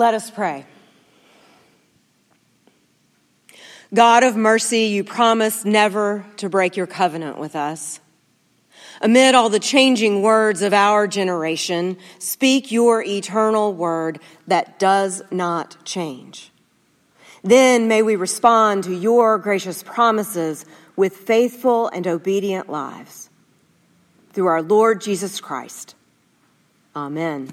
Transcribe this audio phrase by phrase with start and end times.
[0.00, 0.64] Let us pray.
[3.92, 8.00] God of mercy, you promise never to break your covenant with us.
[9.02, 15.76] Amid all the changing words of our generation, speak your eternal word that does not
[15.84, 16.50] change.
[17.44, 20.64] Then may we respond to your gracious promises
[20.96, 23.28] with faithful and obedient lives.
[24.32, 25.94] Through our Lord Jesus Christ.
[26.96, 27.52] Amen.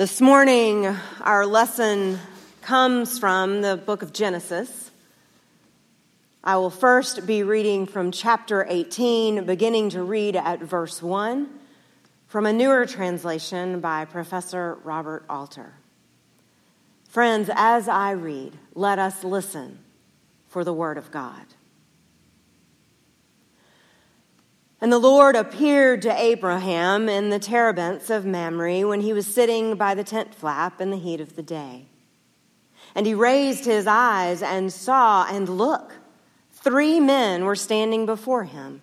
[0.00, 0.86] This morning,
[1.20, 2.18] our lesson
[2.62, 4.90] comes from the book of Genesis.
[6.42, 11.50] I will first be reading from chapter 18, beginning to read at verse 1
[12.28, 15.74] from a newer translation by Professor Robert Alter.
[17.10, 19.80] Friends, as I read, let us listen
[20.48, 21.44] for the word of God.
[24.80, 29.74] And the Lord appeared to Abraham in the terebinths of Mamre when he was sitting
[29.74, 31.86] by the tent flap in the heat of the day.
[32.94, 35.92] And he raised his eyes and saw, and look,
[36.52, 38.80] three men were standing before him.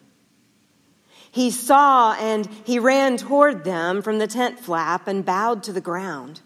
[1.32, 5.82] He saw and he ran toward them from the tent flap and bowed to the
[5.82, 6.42] ground.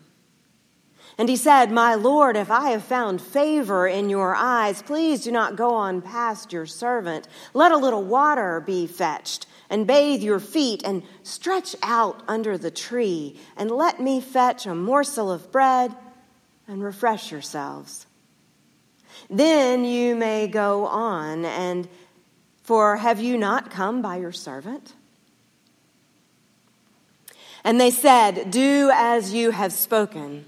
[1.22, 5.32] And he said, My Lord, if I have found favor in your eyes, please do
[5.32, 7.28] not go on past your servant.
[7.54, 12.72] Let a little water be fetched, and bathe your feet, and stretch out under the
[12.72, 15.96] tree, and let me fetch a morsel of bread,
[16.68, 18.08] and refresh yourselves.
[19.30, 21.88] Then you may go on, and
[22.64, 24.96] for have you not come by your servant?
[27.64, 30.46] And they said, Do as you have spoken.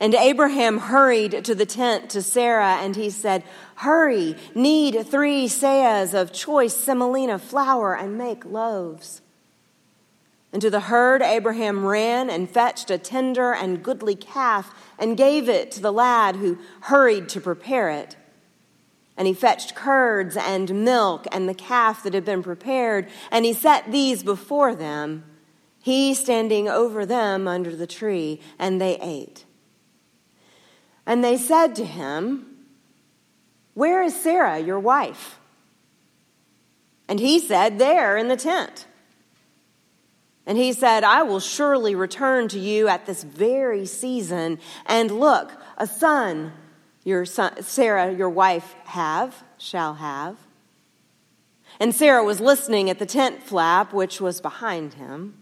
[0.00, 3.42] And Abraham hurried to the tent to Sarah, and he said,
[3.76, 9.22] Hurry, knead three seahs of choice semolina flour and make loaves.
[10.52, 15.48] And to the herd, Abraham ran and fetched a tender and goodly calf and gave
[15.48, 18.16] it to the lad who hurried to prepare it.
[19.16, 23.52] And he fetched curds and milk and the calf that had been prepared, and he
[23.52, 25.24] set these before them,
[25.80, 29.44] he standing over them under the tree, and they ate.
[31.08, 32.46] And they said to him,
[33.72, 35.40] Where is Sarah, your wife?
[37.08, 38.86] And he said, There in the tent.
[40.46, 44.58] And he said, I will surely return to you at this very season.
[44.84, 46.52] And look, a son
[47.04, 50.36] your son, Sarah, your wife, have, shall have.
[51.80, 55.37] And Sarah was listening at the tent flap, which was behind him.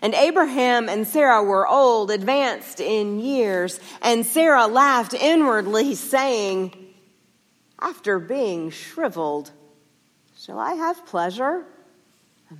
[0.00, 6.74] And Abraham and Sarah were old, advanced in years, and Sarah laughed inwardly, saying,
[7.80, 9.50] After being shriveled,
[10.38, 11.66] shall I have pleasure?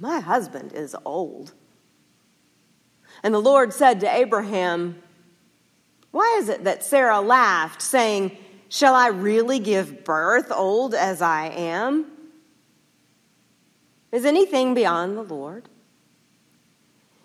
[0.01, 1.53] My husband is old.
[3.23, 5.03] And the Lord said to Abraham,
[6.11, 8.37] Why is it that Sarah laughed, saying,
[8.69, 12.07] Shall I really give birth, old as I am?
[14.11, 15.69] Is anything beyond the Lord?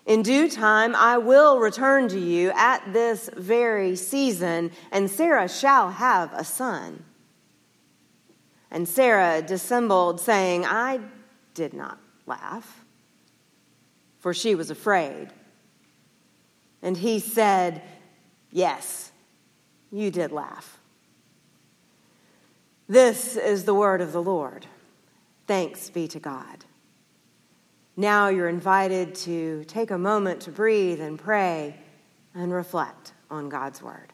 [0.08, 5.90] In due time, I will return to you at this very season, and Sarah shall
[5.90, 7.04] have a son.
[8.70, 11.00] And Sarah dissembled, saying, I
[11.52, 12.82] did not laugh,
[14.18, 15.28] for she was afraid.
[16.80, 17.82] And he said,
[18.50, 19.12] Yes,
[19.92, 20.78] you did laugh.
[22.88, 24.64] This is the word of the Lord.
[25.46, 26.64] Thanks be to God.
[27.98, 31.74] Now you're invited to take a moment to breathe and pray
[32.32, 34.12] and reflect on God's Word.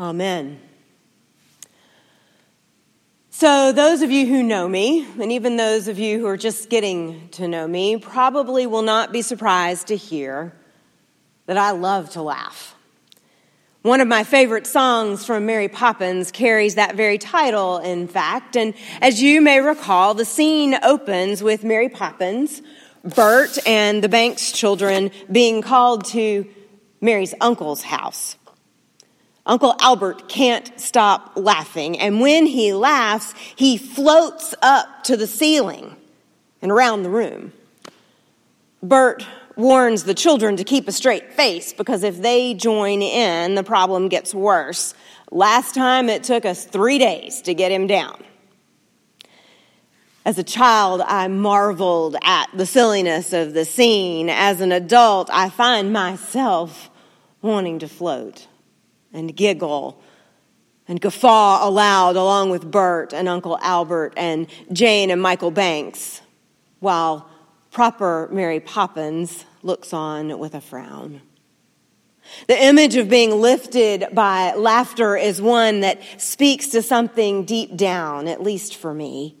[0.00, 0.67] Amen.
[3.38, 6.68] So, those of you who know me, and even those of you who are just
[6.68, 10.52] getting to know me, probably will not be surprised to hear
[11.46, 12.74] that I love to laugh.
[13.82, 18.56] One of my favorite songs from Mary Poppins carries that very title, in fact.
[18.56, 22.60] And as you may recall, the scene opens with Mary Poppins,
[23.04, 26.44] Bert, and the Banks children being called to
[27.00, 28.36] Mary's uncle's house.
[29.48, 35.96] Uncle Albert can't stop laughing, and when he laughs, he floats up to the ceiling
[36.60, 37.54] and around the room.
[38.82, 39.24] Bert
[39.56, 44.08] warns the children to keep a straight face because if they join in, the problem
[44.08, 44.94] gets worse.
[45.30, 48.22] Last time it took us three days to get him down.
[50.26, 54.28] As a child, I marveled at the silliness of the scene.
[54.28, 56.90] As an adult, I find myself
[57.40, 58.46] wanting to float
[59.12, 60.02] and giggle
[60.86, 66.22] and guffaw aloud along with Bert and Uncle Albert and Jane and Michael Banks,
[66.80, 67.28] while
[67.70, 71.20] proper Mary Poppins looks on with a frown.
[72.46, 78.28] The image of being lifted by laughter is one that speaks to something deep down,
[78.28, 79.34] at least for me.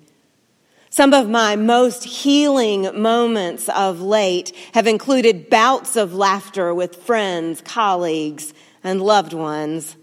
[0.90, 7.60] Some of my most healing moments of late have included bouts of laughter with friends,
[7.60, 9.96] colleagues, and loved ones.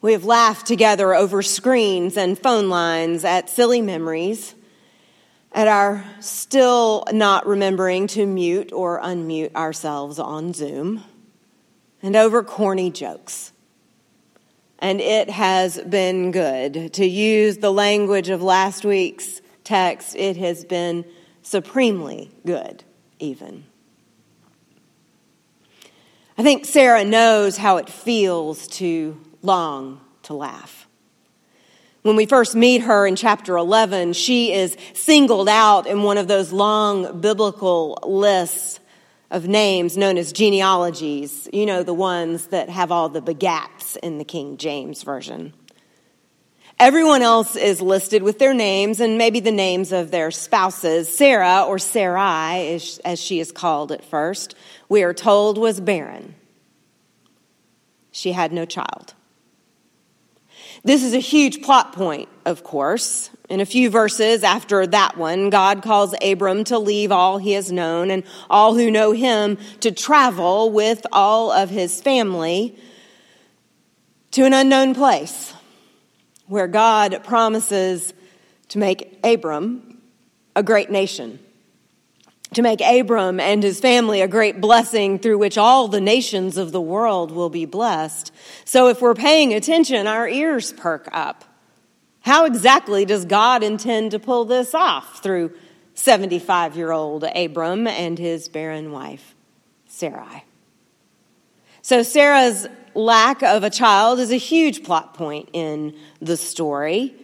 [0.00, 4.54] We have laughed together over screens and phone lines at silly memories,
[5.52, 11.04] at our still not remembering to mute or unmute ourselves on Zoom,
[12.02, 13.52] and over corny jokes.
[14.78, 16.94] And it has been good.
[16.94, 21.04] To use the language of last week's text, it has been
[21.42, 22.82] supremely good,
[23.18, 23.64] even.
[26.40, 30.88] I think Sarah knows how it feels to long to laugh.
[32.00, 36.28] When we first meet her in chapter 11, she is singled out in one of
[36.28, 38.80] those long biblical lists
[39.30, 41.46] of names known as genealogies.
[41.52, 45.52] You know, the ones that have all the begats in the King James Version.
[46.80, 51.14] Everyone else is listed with their names and maybe the names of their spouses.
[51.14, 54.54] Sarah, or Sarai, as she is called at first,
[54.88, 56.34] we are told was barren.
[58.12, 59.12] She had no child.
[60.82, 63.28] This is a huge plot point, of course.
[63.50, 67.70] In a few verses after that one, God calls Abram to leave all he has
[67.70, 72.74] known and all who know him to travel with all of his family
[74.30, 75.52] to an unknown place
[76.50, 78.12] where God promises
[78.68, 79.98] to make Abram
[80.54, 81.38] a great nation
[82.54, 86.72] to make Abram and his family a great blessing through which all the nations of
[86.72, 88.32] the world will be blessed.
[88.64, 91.44] So if we're paying attention, our ears perk up.
[92.20, 95.52] How exactly does God intend to pull this off through
[95.94, 99.34] 75 year old Abram and his barren wife,
[99.86, 100.44] Sarai?
[101.82, 107.14] So Sarah's lack of a child is a huge plot point in the story.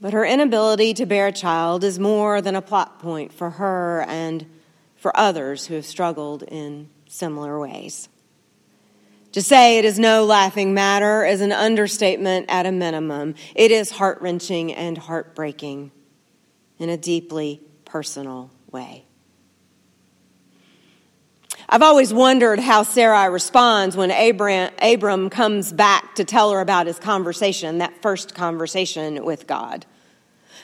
[0.00, 4.04] But her inability to bear a child is more than a plot point for her
[4.08, 4.46] and
[4.96, 8.08] for others who have struggled in similar ways.
[9.32, 13.34] To say it is no laughing matter is an understatement at a minimum.
[13.54, 15.90] It is heart wrenching and heartbreaking
[16.78, 19.07] in a deeply personal way.
[21.70, 26.86] I've always wondered how Sarai responds when Abram, Abram comes back to tell her about
[26.86, 29.84] his conversation, that first conversation with God.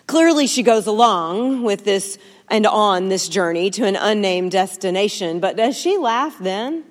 [0.07, 2.17] Clearly, she goes along with this
[2.49, 6.85] and on this journey to an unnamed destination, but does she laugh then?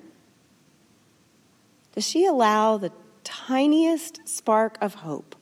[1.92, 2.92] Does she allow the
[3.24, 5.34] tiniest spark of hope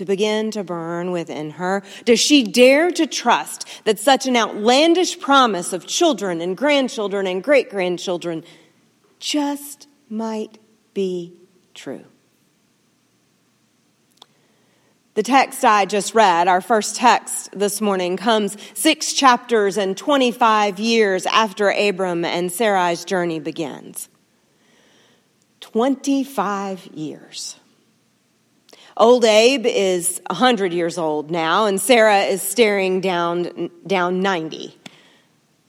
[0.00, 1.82] to begin to burn within her?
[2.06, 7.44] Does she dare to trust that such an outlandish promise of children and grandchildren and
[7.44, 8.42] great grandchildren
[9.18, 10.58] just might
[10.94, 11.34] be
[11.74, 12.06] true?
[15.12, 20.78] The text I just read, our first text this morning, comes six chapters and 25
[20.78, 24.08] years after Abram and Sarai's journey begins.
[25.60, 27.59] 25 years.
[28.96, 34.76] Old Abe is 100 years old now, and Sarah is staring down, down 90.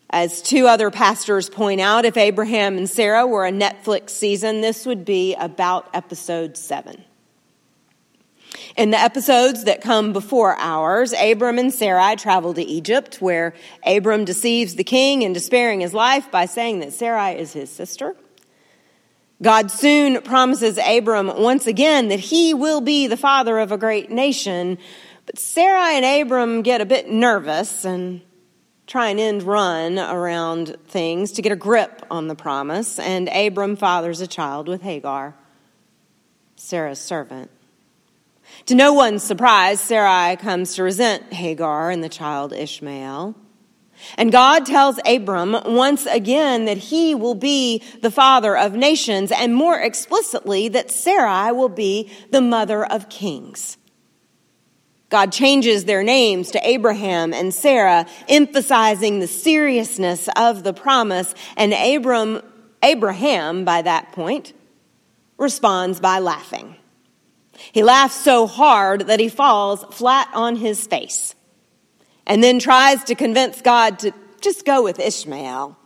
[0.09, 4.85] As two other pastors point out, if Abraham and Sarah were a Netflix season, this
[4.85, 7.05] would be about episode seven.
[8.75, 13.53] In the episodes that come before ours, Abram and Sarai travel to Egypt, where
[13.85, 18.15] Abram deceives the king into sparing his life by saying that Sarai is his sister.
[19.41, 24.11] God soon promises Abram once again that he will be the father of a great
[24.11, 24.77] nation.
[25.25, 28.21] But Sarah and Abram get a bit nervous and
[28.85, 32.99] try and end run around things to get a grip on the promise.
[32.99, 35.33] And Abram fathers a child with Hagar,
[36.55, 37.49] Sarah's servant.
[38.67, 43.35] To no one's surprise, Sarai comes to resent Hagar and the child Ishmael.
[44.17, 49.55] And God tells Abram once again that he will be the father of nations, and
[49.55, 53.77] more explicitly, that Sarai will be the mother of kings.
[55.09, 61.73] God changes their names to Abraham and Sarah, emphasizing the seriousness of the promise, and
[61.73, 62.41] Abram,
[62.81, 64.53] Abraham, by that point,
[65.37, 66.77] responds by laughing.
[67.73, 71.35] He laughs so hard that he falls flat on his face.
[72.31, 75.77] And then tries to convince God to just go with Ishmael.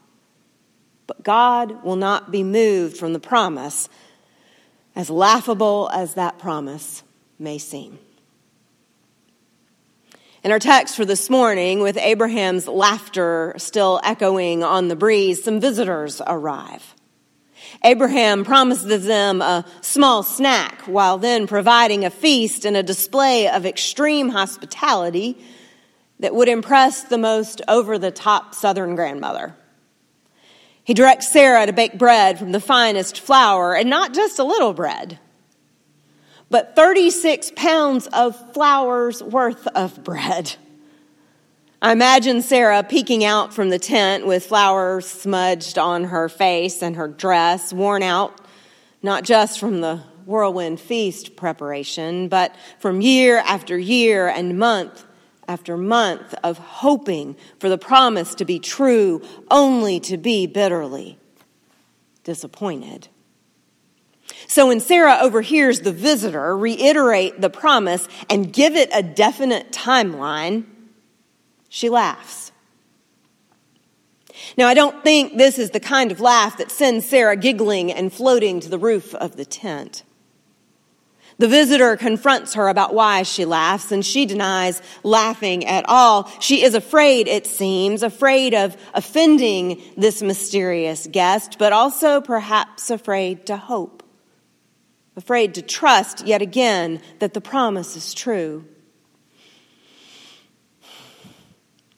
[1.08, 3.90] But God will not be moved from the promise,
[4.96, 7.02] as laughable as that promise
[7.40, 7.98] may seem.
[10.44, 15.60] In our text for this morning, with Abraham's laughter still echoing on the breeze, some
[15.60, 16.94] visitors arrive.
[17.84, 23.66] Abraham promises them a small snack while then providing a feast and a display of
[23.66, 25.44] extreme hospitality
[26.20, 29.56] that would impress the most over the top southern grandmother.
[30.84, 34.74] He directs Sarah to bake bread from the finest flour, and not just a little
[34.74, 35.20] bread,
[36.50, 40.56] but 36 pounds of flour's worth of bread.
[41.82, 46.96] I imagine Sarah peeking out from the tent with flour smudged on her face and
[46.96, 48.42] her dress, worn out
[49.02, 55.06] not just from the whirlwind feast preparation, but from year after year and month
[55.48, 61.18] after month of hoping for the promise to be true, only to be bitterly
[62.24, 63.08] disappointed.
[64.48, 70.66] So when Sarah overhears the visitor reiterate the promise and give it a definite timeline,
[71.70, 72.52] she laughs.
[74.58, 78.12] Now, I don't think this is the kind of laugh that sends Sarah giggling and
[78.12, 80.04] floating to the roof of the tent.
[81.38, 86.32] The visitor confronts her about why she laughs, and she denies laughing at all.
[86.40, 93.46] She is afraid, it seems, afraid of offending this mysterious guest, but also perhaps afraid
[93.48, 93.96] to hope
[95.16, 98.66] afraid to trust yet again that the promise is true.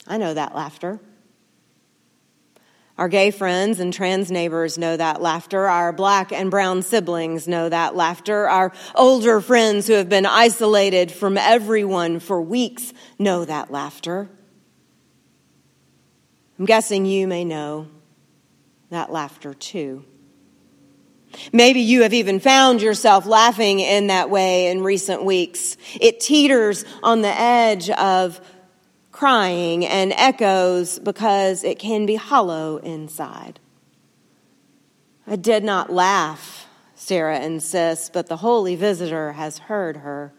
[0.06, 1.00] I know that laughter.
[2.98, 5.68] Our gay friends and trans neighbors know that laughter.
[5.68, 8.48] Our black and brown siblings know that laughter.
[8.48, 14.28] Our older friends who have been isolated from everyone for weeks know that laughter.
[16.58, 17.86] I'm guessing you may know
[18.90, 20.04] that laughter too.
[21.52, 25.76] Maybe you have even found yourself laughing in that way in recent weeks.
[26.00, 28.40] It teeters on the edge of
[29.18, 33.58] crying and echoes because it can be hollow inside.
[35.26, 40.32] I did not laugh, Sarah insists, but the holy visitor has heard her.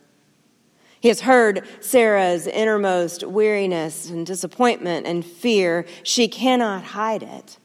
[1.01, 5.85] He has heard Sarah's innermost weariness and disappointment and fear.
[6.03, 7.57] She cannot hide it.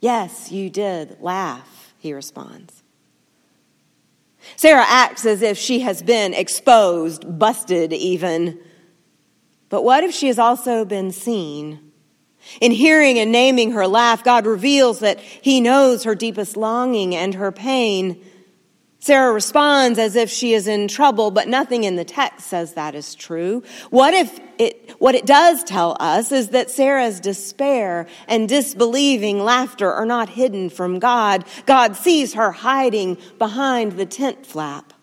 [0.00, 2.82] Yes, you did laugh he responds.
[4.56, 8.58] Sarah acts as if she has been exposed, busted even.
[9.74, 11.90] But what if she has also been seen?
[12.60, 17.34] In hearing and naming her laugh, God reveals that He knows her deepest longing and
[17.34, 18.24] her pain.
[19.00, 22.94] Sarah responds as if she is in trouble, but nothing in the text says that
[22.94, 23.64] is true.
[23.90, 29.90] What if it, what it does tell us is that Sarah's despair and disbelieving laughter
[29.90, 31.44] are not hidden from God.
[31.66, 34.93] God sees her hiding behind the tent flap.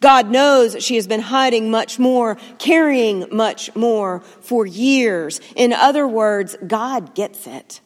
[0.00, 5.40] God knows she has been hiding much more, carrying much more for years.
[5.56, 7.80] In other words, God gets it.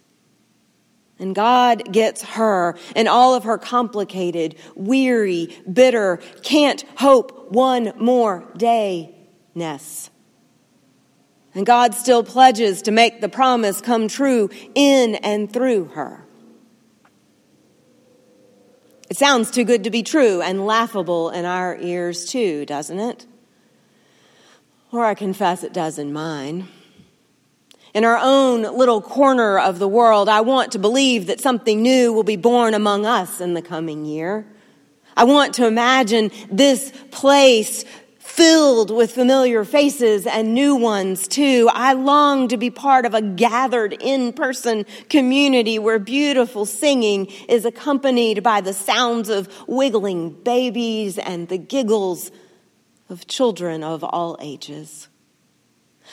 [1.19, 8.45] And God gets her and all of her complicated, weary, bitter, can't hope one more
[8.57, 9.15] day
[9.55, 10.11] ness.
[11.55, 16.27] And God still pledges to make the promise come true in and through her.
[19.13, 23.27] It sounds too good to be true and laughable in our ears, too, doesn't it?
[24.91, 26.67] Or I confess it does in mine
[27.93, 32.13] in our own little corner of the world, I want to believe that something new
[32.13, 34.47] will be born among us in the coming year.
[35.15, 37.85] I want to imagine this place
[38.35, 41.69] filled with familiar faces and new ones too.
[41.71, 48.43] I long to be part of a gathered in-person community where beautiful singing is accompanied
[48.43, 52.31] by the sounds of wiggling babies and the giggles
[53.11, 55.09] of children of all ages.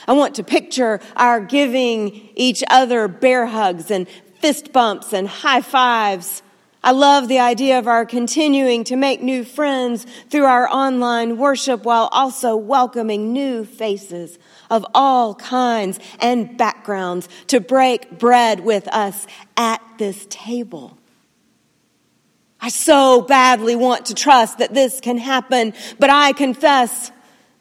[0.06, 4.10] I want to picture our giving each other bear hugs and
[4.42, 6.44] fist bumps and high fives.
[6.82, 11.84] I love the idea of our continuing to make new friends through our online worship
[11.84, 19.28] while also welcoming new faces of all kinds and backgrounds to break bread with us
[19.58, 20.98] at this table.
[22.62, 27.12] I so badly want to trust that this can happen, but I confess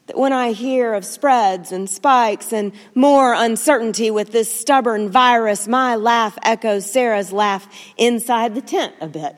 [0.09, 5.67] that when I hear of spreads and spikes and more uncertainty with this stubborn virus,
[5.67, 9.35] my laugh echoes Sarah's laugh inside the tent a bit.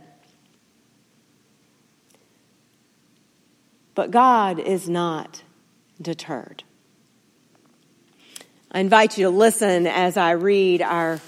[3.96, 5.44] But God is not
[6.02, 6.64] deterred.
[8.72, 11.20] I invite you to listen as I read our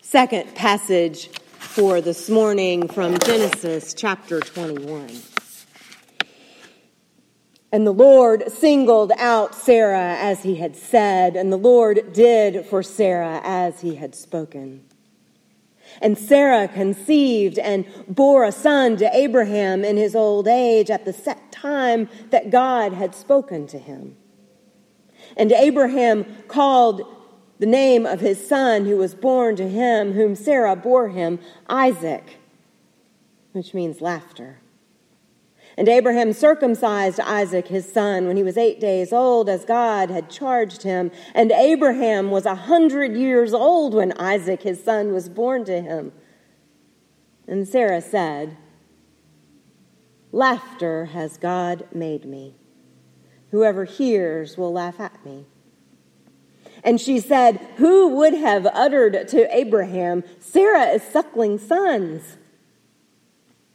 [0.00, 1.26] second passage
[1.58, 5.31] for this morning from Genesis chapter 21.
[7.72, 12.82] And the Lord singled out Sarah as he had said, and the Lord did for
[12.82, 14.84] Sarah as he had spoken.
[16.00, 21.12] And Sarah conceived and bore a son to Abraham in his old age at the
[21.12, 24.16] set time that God had spoken to him.
[25.36, 27.02] And Abraham called
[27.58, 31.38] the name of his son who was born to him, whom Sarah bore him,
[31.68, 32.38] Isaac,
[33.52, 34.61] which means laughter.
[35.82, 40.30] And Abraham circumcised Isaac his son when he was eight days old, as God had
[40.30, 41.10] charged him.
[41.34, 46.12] And Abraham was a hundred years old when Isaac his son was born to him.
[47.48, 48.56] And Sarah said,
[50.30, 52.54] Laughter has God made me.
[53.50, 55.46] Whoever hears will laugh at me.
[56.84, 62.36] And she said, Who would have uttered to Abraham, Sarah is suckling sons?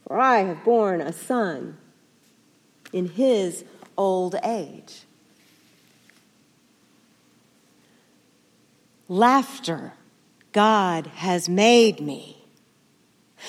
[0.08, 1.78] For I have borne a son
[2.94, 3.63] in his
[3.98, 5.01] old age.
[9.10, 9.94] Laughter,
[10.51, 12.46] God has made me.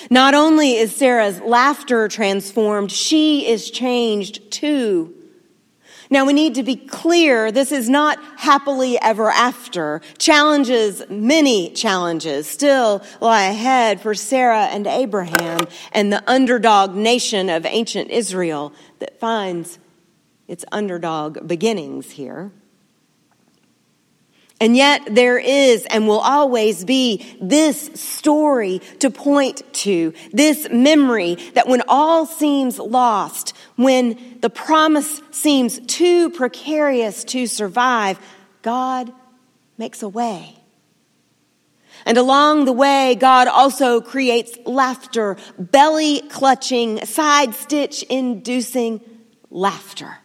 [0.09, 5.13] Not only is Sarah's laughter transformed, she is changed too.
[6.11, 10.01] Now we need to be clear, this is not happily ever after.
[10.17, 15.59] Challenges, many challenges still lie ahead for Sarah and Abraham
[15.91, 19.77] and the underdog nation of ancient Israel that finds
[20.47, 22.51] its underdog beginnings here.
[24.61, 31.35] And yet there is and will always be this story to point to, this memory
[31.53, 38.19] that when all seems lost, when the promise seems too precarious to survive,
[38.61, 39.13] God
[39.77, 40.57] makes a way.
[42.05, 49.01] And along the way, God also creates laughter, belly clutching, side stitch inducing
[49.49, 50.17] laughter.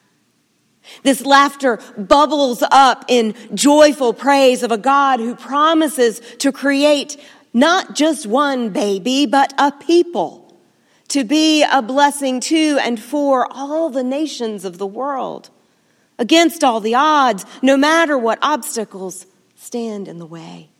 [1.02, 7.16] This laughter bubbles up in joyful praise of a God who promises to create
[7.52, 10.44] not just one baby, but a people
[11.08, 15.50] to be a blessing to and for all the nations of the world,
[16.18, 20.70] against all the odds, no matter what obstacles stand in the way.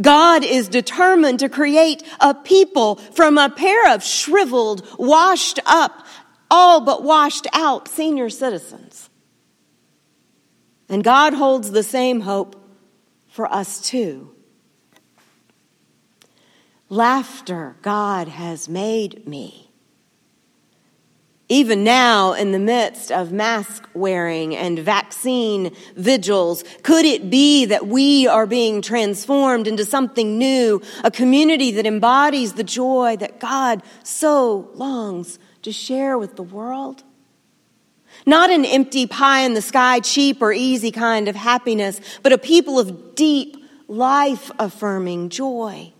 [0.00, 6.06] God is determined to create a people from a pair of shriveled, washed up,
[6.50, 9.10] all but washed out senior citizens.
[10.88, 12.56] And God holds the same hope
[13.28, 14.32] for us too.
[16.88, 19.66] Laughter, God has made me.
[21.48, 27.86] Even now, in the midst of mask wearing and vaccine vigils, could it be that
[27.86, 33.82] we are being transformed into something new, a community that embodies the joy that God
[34.02, 37.02] so longs to share with the world?
[38.24, 42.38] Not an empty pie in the sky, cheap or easy kind of happiness, but a
[42.38, 43.56] people of deep,
[43.88, 45.92] life affirming joy.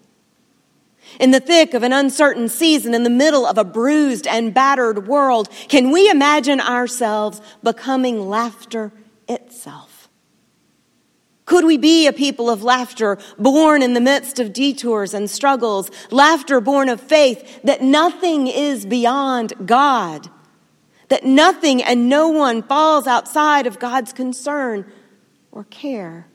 [1.18, 5.08] In the thick of an uncertain season, in the middle of a bruised and battered
[5.08, 8.92] world, can we imagine ourselves becoming laughter
[9.28, 9.95] itself?
[11.46, 15.92] Could we be a people of laughter, born in the midst of detours and struggles,
[16.10, 20.28] laughter born of faith that nothing is beyond God,
[21.08, 24.90] that nothing and no one falls outside of God's concern
[25.52, 26.26] or care?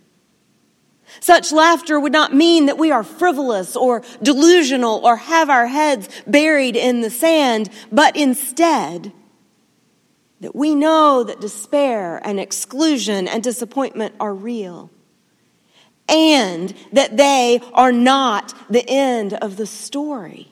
[1.19, 6.08] Such laughter would not mean that we are frivolous or delusional or have our heads
[6.26, 9.12] buried in the sand, but instead,
[10.39, 14.89] that we know that despair and exclusion and disappointment are real
[16.12, 20.50] and that they are not the end of the story.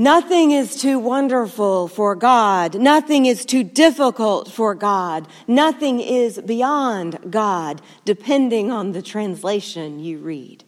[0.00, 2.76] Nothing is too wonderful for God.
[2.76, 5.26] Nothing is too difficult for God.
[5.48, 10.62] Nothing is beyond God, depending on the translation you read.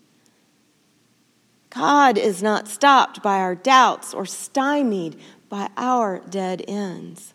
[1.71, 5.17] God is not stopped by our doubts or stymied
[5.49, 7.33] by our dead ends.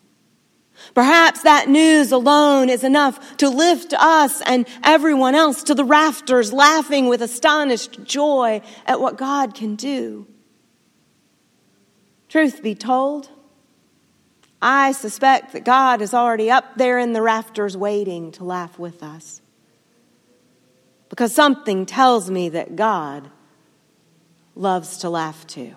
[0.94, 6.52] Perhaps that news alone is enough to lift us and everyone else to the rafters,
[6.52, 10.26] laughing with astonished joy at what God can do.
[12.28, 13.30] Truth be told,
[14.60, 19.02] I suspect that God is already up there in the rafters waiting to laugh with
[19.02, 19.40] us.
[21.08, 23.30] Because something tells me that God
[24.54, 25.76] loves to laugh too.